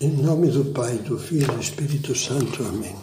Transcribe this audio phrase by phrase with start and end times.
[0.00, 2.62] Em nome do Pai, do Filho e do Espírito Santo.
[2.62, 2.94] Amém.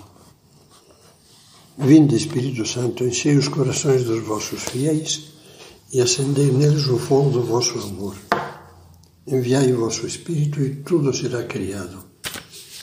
[1.77, 5.33] Vinde, Espírito Santo, enchei os corações dos vossos fiéis
[5.91, 8.15] e acendei neles o fogo do vosso amor.
[9.27, 12.01] Enviai o vosso Espírito e tudo será criado,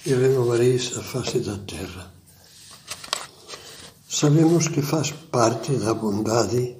[0.04, 2.12] e renovareis a face da terra.
[4.06, 6.76] Sabemos que faz parte da bondade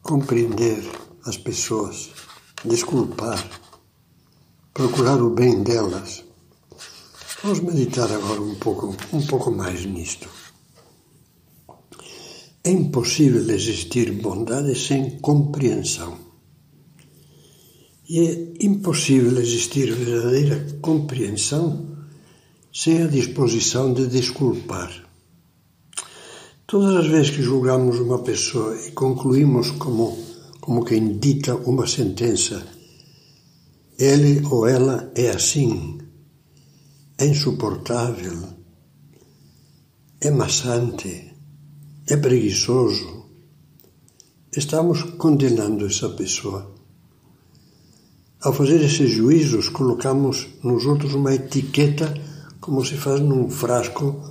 [0.00, 0.78] compreender
[1.24, 2.10] as pessoas,
[2.64, 3.44] desculpar,
[4.78, 6.24] procurar o bem delas.
[7.42, 10.28] Vamos meditar agora um pouco, um pouco mais nisto.
[12.62, 16.16] É impossível existir bondade sem compreensão.
[18.08, 21.96] E é impossível existir verdadeira compreensão
[22.72, 24.92] sem a disposição de desculpar.
[26.68, 30.16] Todas as vezes que julgamos uma pessoa e concluímos como,
[30.60, 32.77] como quem dita uma sentença
[33.98, 35.98] ele ou ela é assim,
[37.18, 38.38] é insuportável,
[40.20, 41.34] é maçante,
[42.06, 43.26] é preguiçoso.
[44.56, 46.72] Estamos condenando essa pessoa.
[48.40, 52.14] Ao fazer esses juízos, colocamos nos outros uma etiqueta
[52.60, 54.22] como se faz num frasco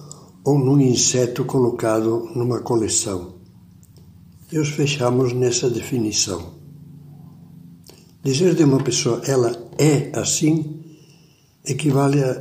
[0.45, 3.36] ou num inseto colocado numa coleção.
[4.50, 6.58] E os fechamos nessa definição.
[8.28, 10.83] Dizer de uma pessoa ela é assim
[11.64, 12.33] equivale a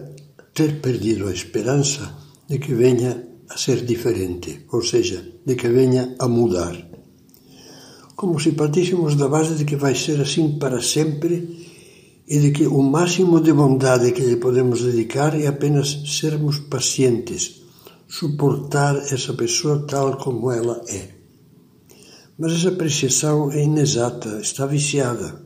[0.52, 2.02] ter perdido a esperança
[2.48, 3.12] de que venha
[3.48, 6.74] a ser diferente, ou seja, de que venha a mudar.
[8.16, 11.36] Como se partíssemos da base de que vai ser assim para sempre
[12.26, 17.62] e de que o máximo de bondade que lhe podemos dedicar é apenas sermos pacientes,
[18.08, 21.10] suportar essa pessoa tal como ela é.
[22.36, 25.45] Mas essa apreciação é inexata, está viciada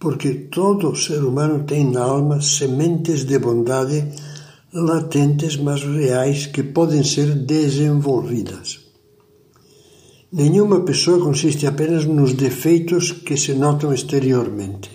[0.00, 4.08] porque todo ser humano tem na alma sementes de bondade
[4.72, 8.80] latentes, mas reais, que podem ser desenvolvidas.
[10.32, 14.90] Nenhuma pessoa consiste apenas nos defeitos que se notam exteriormente.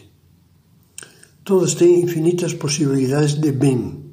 [1.44, 4.06] Todas têm infinitas possibilidades de bem,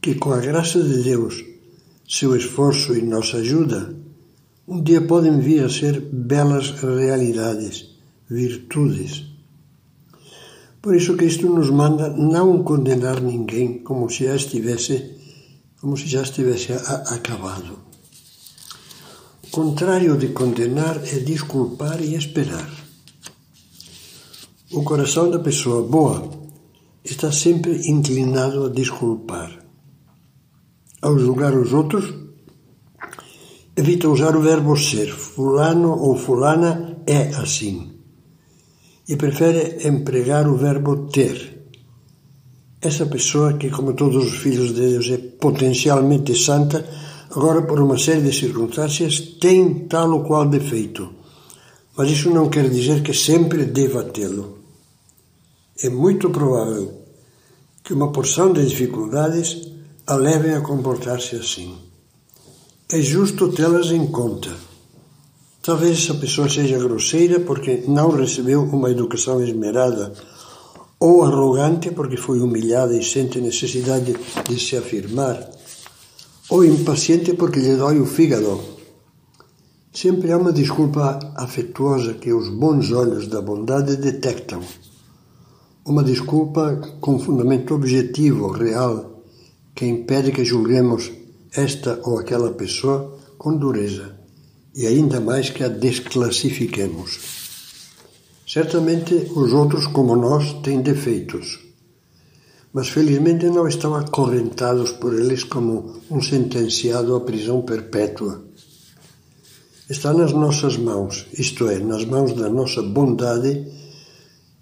[0.00, 1.44] que com a graça de Deus,
[2.08, 3.96] seu esforço e nossa ajuda,
[4.68, 7.96] um dia podem vir a ser belas realidades,
[8.30, 9.31] virtudes
[10.82, 15.16] por isso Cristo nos manda não condenar ninguém como se já estivesse,
[15.80, 17.78] como se já estivesse acabado.
[19.44, 22.68] O contrário de condenar é desculpar e esperar.
[24.72, 26.28] O coração da pessoa boa
[27.04, 29.56] está sempre inclinado a desculpar.
[31.00, 32.12] Ao julgar os outros,
[33.76, 35.12] evita usar o verbo ser.
[35.12, 37.91] Fulano ou fulana é assim
[39.08, 41.66] e prefere empregar o verbo ter.
[42.80, 46.84] Essa pessoa, que como todos os filhos de Deus é potencialmente santa,
[47.30, 51.12] agora por uma série de circunstâncias tem tal ou qual defeito.
[51.96, 54.58] Mas isso não quer dizer que sempre deva tê-lo.
[55.82, 57.02] É muito provável
[57.84, 59.68] que uma porção de dificuldades
[60.06, 61.76] a levem a comportar-se assim.
[62.90, 64.71] É justo tê-las em conta
[65.62, 70.12] Talvez essa pessoa seja grosseira porque não recebeu uma educação esmerada,
[70.98, 74.12] ou arrogante porque foi humilhada e sente necessidade
[74.48, 75.38] de se afirmar,
[76.50, 78.60] ou impaciente porque lhe dói o fígado.
[79.92, 84.62] Sempre há uma desculpa afetuosa que os bons olhos da bondade detectam.
[85.86, 89.22] Uma desculpa com fundamento objetivo, real,
[89.76, 91.12] que impede que julguemos
[91.54, 94.21] esta ou aquela pessoa com dureza
[94.74, 97.42] e ainda mais que a desclassifiquemos.
[98.46, 101.60] Certamente os outros, como nós, têm defeitos,
[102.72, 108.42] mas felizmente não estão acorrentados por eles como um sentenciado à prisão perpétua.
[109.88, 113.66] Está nas nossas mãos, isto é, nas mãos da nossa bondade,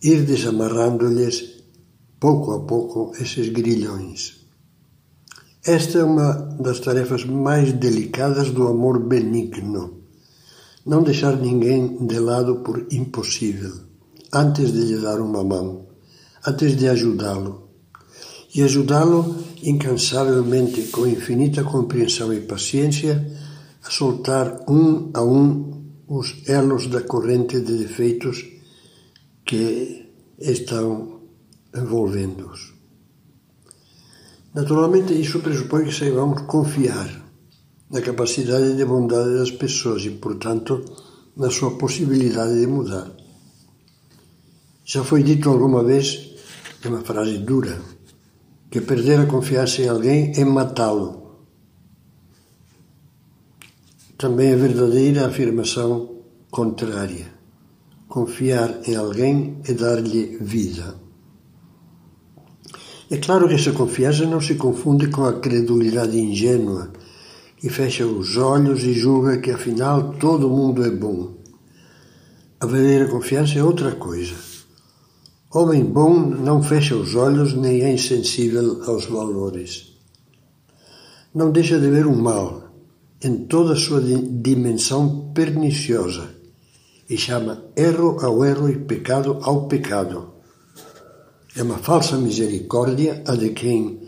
[0.02, 1.62] ir desamarrando-lhes
[2.18, 4.40] pouco a pouco esses grilhões.
[5.64, 9.99] Esta é uma das tarefas mais delicadas do amor benigno
[10.84, 13.72] não deixar ninguém de lado por impossível,
[14.32, 15.86] antes de lhe dar uma mão,
[16.46, 17.68] antes de ajudá-lo.
[18.54, 23.24] E ajudá-lo incansavelmente, com infinita compreensão e paciência,
[23.84, 25.70] a soltar um a um
[26.08, 28.44] os elos da corrente de defeitos
[29.44, 30.08] que
[30.40, 31.20] estão
[31.72, 32.74] envolvendo-os.
[34.52, 37.19] Naturalmente, isso pressupõe que saibamos confiar
[37.90, 40.84] na capacidade de bondade das pessoas e, portanto,
[41.36, 43.10] na sua possibilidade de mudar.
[44.84, 46.30] Já foi dito alguma vez
[46.82, 47.78] É uma frase dura,
[48.70, 51.10] que perder a confiança em alguém é matá-lo.
[54.16, 57.26] Também é verdadeira a afirmação contrária.
[58.08, 60.94] Confiar em alguém é dar-lhe vida.
[63.10, 66.92] É claro que essa confiança não se confunde com a credulidade ingênua,
[67.60, 71.34] que fecha os olhos e julga que afinal todo mundo é bom.
[72.58, 74.34] A verdadeira confiança é outra coisa.
[75.52, 79.92] Homem bom não fecha os olhos nem é insensível aos valores.
[81.34, 82.72] Não deixa de ver o mal
[83.22, 86.30] em toda a sua dimensão perniciosa
[87.08, 90.30] e chama erro ao erro e pecado ao pecado
[91.56, 94.00] é uma falsa misericórdia a de quem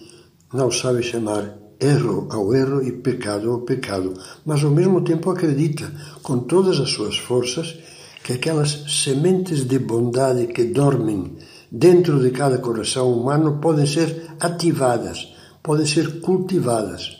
[0.53, 4.15] não sabe chamar erro ao erro e pecado ao pecado,
[4.47, 5.93] mas ao mesmo tempo acredita,
[6.23, 7.77] com todas as suas forças,
[8.23, 11.37] que aquelas sementes de bondade que dormem
[11.71, 17.19] dentro de cada coração humano podem ser ativadas, podem ser cultivadas.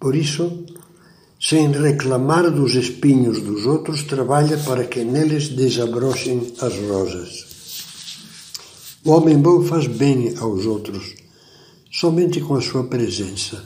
[0.00, 0.64] Por isso,
[1.38, 7.54] sem reclamar dos espinhos dos outros, trabalha para que neles desabrochem as rosas.
[9.04, 11.24] O homem bom faz bem aos outros
[11.94, 13.62] somente com a sua presença,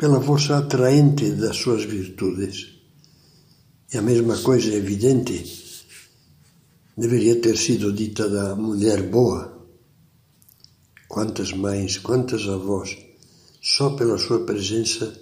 [0.00, 2.68] pela força atraente das suas virtudes.
[3.92, 5.44] E a mesma coisa evidente
[6.96, 9.68] deveria ter sido dita da mulher boa.
[11.06, 12.96] Quantas mães, quantas avós,
[13.60, 15.20] só pela sua presença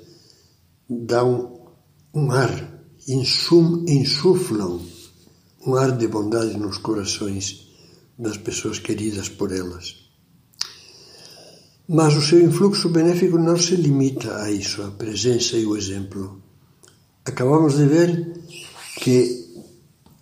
[0.89, 1.75] dão
[2.15, 4.81] um ar, insum, insuflam
[5.67, 7.67] um ar de bondade nos corações
[8.17, 10.08] das pessoas queridas por elas.
[11.90, 16.38] Mas o seu influxo benéfico não se limita a isso, a presença e o exemplo.
[17.25, 18.43] Acabamos de ver
[18.99, 19.49] que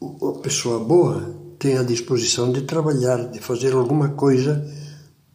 [0.01, 4.65] a pessoa boa tem a disposição de trabalhar, de fazer alguma coisa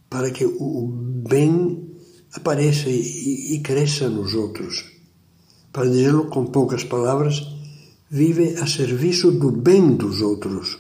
[0.10, 0.88] para que o
[1.28, 1.98] bem
[2.34, 4.86] apareça e, cresça nos outros.
[5.74, 7.46] Para dizê-lo com poucas palavras,
[8.10, 10.80] vive a serviço do bem dos outros.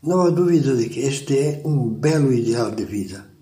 [0.00, 3.33] Não há dúvida de que este é um belo ideal de vida.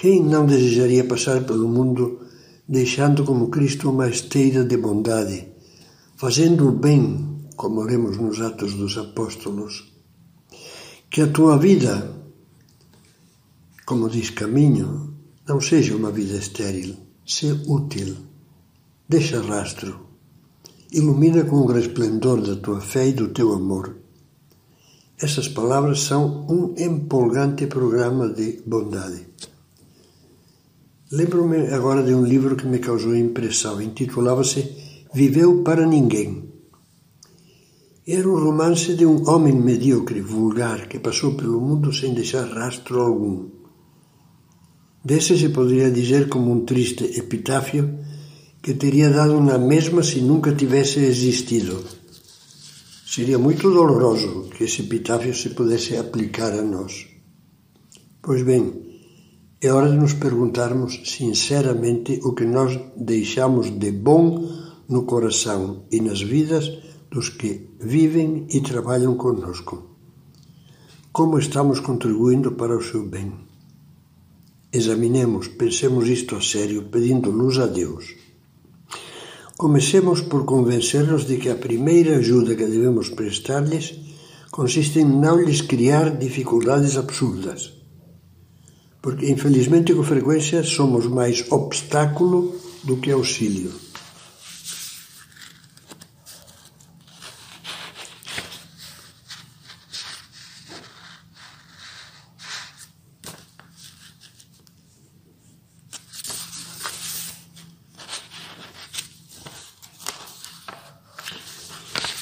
[0.00, 2.20] Quem não desejaria passar pelo mundo
[2.68, 5.48] deixando como Cristo uma esteira de bondade,
[6.16, 9.92] fazendo o bem, como lemos nos Atos dos Apóstolos?
[11.10, 12.14] Que a tua vida,
[13.84, 15.14] como diz Caminho,
[15.48, 16.94] não seja uma vida estéril,
[17.26, 18.14] seja útil,
[19.08, 19.98] deixa rastro,
[20.92, 23.96] ilumina com o resplendor da tua fé e do teu amor
[25.20, 29.26] essas palavras são um empolgante programa de bondade.
[31.10, 33.80] Lembro-me agora de um livro que me causou impressão.
[33.80, 34.74] Intitulava-se
[35.14, 36.52] Viveu para Ninguém.
[38.06, 43.00] Era um romance de um homem medíocre, vulgar, que passou pelo mundo sem deixar rastro
[43.00, 43.48] algum.
[45.04, 47.98] Desse se poderia dizer como um triste epitáfio
[48.62, 51.84] que teria dado na mesma se nunca tivesse existido
[53.06, 57.06] Seria muito doloroso que esse epitáfio se pudesse aplicar a nós.
[58.20, 58.87] Pois bem,
[59.60, 64.48] é hora de nos perguntarmos sinceramente o que nós deixamos de bom
[64.88, 66.78] no coração e nas vidas
[67.10, 69.96] dos que vivem e trabalham conosco.
[71.10, 73.32] Como estamos contribuindo para o seu bem?
[74.72, 78.14] Examinemos, pensemos isto a sério, pedindo luz a Deus.
[79.56, 83.98] Comecemos por convencernos de que a primeira ajuda que devemos prestar-lhes
[84.52, 87.77] consiste em não lhes criar dificuldades absurdas.
[89.08, 93.72] Porque, infelizmente, com frequência somos mais obstáculo do que auxílio.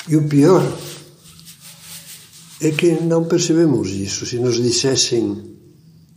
[0.08, 0.62] E o pior
[2.60, 4.24] é que não percebemos isso.
[4.24, 5.56] Se nos dissessem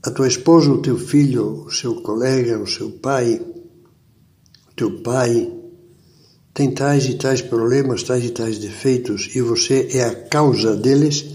[0.03, 3.41] a tua esposa, o teu filho, o seu colega, o seu pai,
[4.69, 5.51] o teu pai
[6.53, 11.25] tem tais e tais problemas, tais e tais defeitos e você é a causa deles,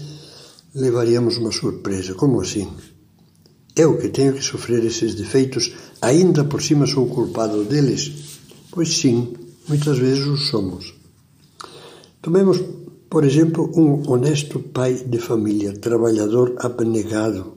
[0.73, 2.13] levaríamos uma surpresa.
[2.15, 2.67] Como assim?
[3.75, 8.11] Eu que tenho que sofrer esses defeitos, ainda por cima sou culpado deles?
[8.71, 9.33] Pois sim,
[9.67, 10.93] muitas vezes o somos.
[12.21, 12.59] Tomemos,
[13.09, 17.53] por exemplo, um honesto pai de família, trabalhador abnegado,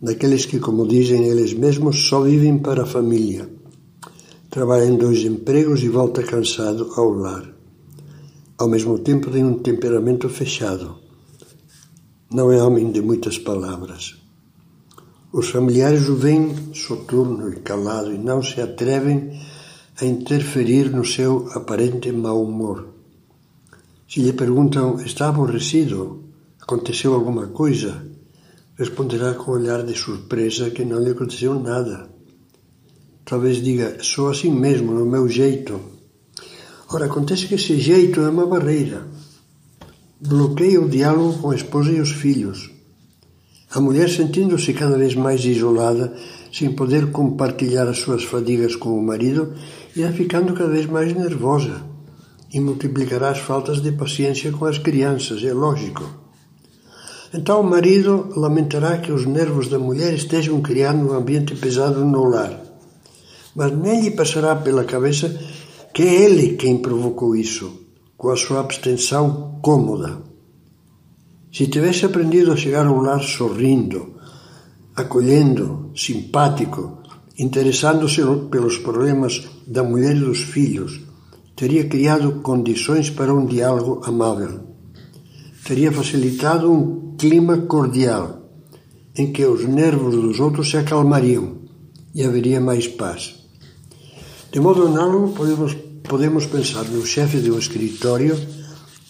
[0.00, 3.48] daqueles que, como dizem eles mesmos, só vivem para a família.
[4.50, 7.52] Trabalha em dois empregos e volta cansado ao lar.
[8.56, 10.96] Ao mesmo tempo, tem um temperamento fechado.
[12.30, 14.16] Não é homem de muitas palavras.
[15.32, 19.38] Os familiares o veem soturno e calado e não se atrevem
[20.00, 22.88] a interferir no seu aparente mau humor.
[24.08, 26.24] Se lhe perguntam: está aborrecido?
[26.60, 28.06] Aconteceu alguma coisa?
[28.78, 32.08] Responderá com um olhar de surpresa que não lhe aconteceu nada.
[33.24, 35.80] Talvez diga: sou assim mesmo, no meu jeito.
[36.88, 39.04] Ora, acontece que esse jeito é uma barreira.
[40.20, 42.70] Bloqueia o diálogo com a esposa e os filhos.
[43.70, 46.14] A mulher, sentindo-se cada vez mais isolada,
[46.52, 49.54] sem poder compartilhar as suas fadigas com o marido,
[49.96, 51.82] irá ficando cada vez mais nervosa
[52.54, 56.27] e multiplicará as faltas de paciência com as crianças, é lógico.
[57.32, 62.24] Então o marido lamentará que os nervos da mulher estejam criando um ambiente pesado no
[62.24, 62.58] lar.
[63.54, 65.38] Mas nem lhe passará pela cabeça
[65.92, 70.22] que é ele quem provocou isso, com a sua abstenção cômoda.
[71.52, 74.14] Se tivesse aprendido a chegar ao lar sorrindo,
[74.94, 76.98] acolhendo, simpático,
[77.38, 81.00] interessando-se pelos problemas da mulher e dos filhos,
[81.56, 84.60] teria criado condições para um diálogo amável.
[85.64, 88.48] Teria facilitado um clima cordial,
[89.16, 91.58] em que os nervos dos outros se acalmariam
[92.14, 93.34] e haveria mais paz.
[94.52, 98.38] De modo análogo, podemos, podemos pensar no chefe de um escritório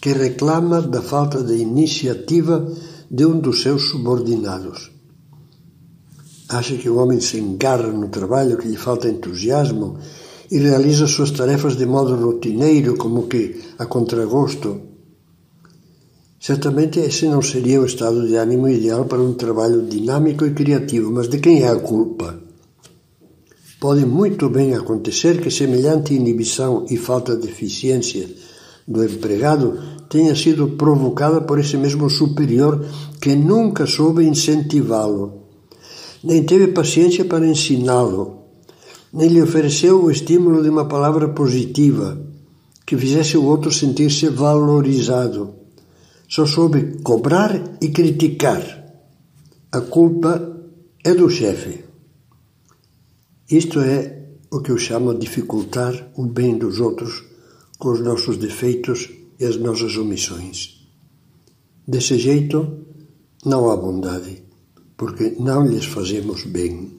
[0.01, 2.67] que reclama da falta de iniciativa
[3.11, 4.91] de um dos seus subordinados.
[6.49, 9.99] Acha que o homem se engarra no trabalho, que lhe falta entusiasmo
[10.49, 14.88] e realiza suas tarefas de modo rotineiro, como que a contragosto.
[16.39, 21.11] Certamente esse não seria o estado de ânimo ideal para um trabalho dinâmico e criativo,
[21.11, 22.39] mas de quem é a culpa?
[23.79, 28.29] Pode muito bem acontecer que semelhante inibição e falta de eficiência
[28.87, 29.79] do empregado
[30.09, 32.85] tenha sido provocada por esse mesmo superior
[33.21, 35.43] que nunca soube incentivá-lo,
[36.23, 38.39] nem teve paciência para ensiná-lo,
[39.13, 42.17] nem lhe ofereceu o estímulo de uma palavra positiva
[42.85, 45.58] que fizesse o outro sentir-se valorizado.
[46.29, 48.61] Só soube cobrar e criticar.
[49.71, 50.61] A culpa
[51.03, 51.83] é do chefe.
[53.49, 57.23] Isto é o que eu chamo de dificultar o bem dos outros
[57.79, 59.09] com os nossos defeitos
[59.39, 60.87] e as nossas omissões.
[61.87, 62.85] Desse jeito,
[63.43, 64.43] não há bondade,
[64.95, 66.98] porque não lhes fazemos bem.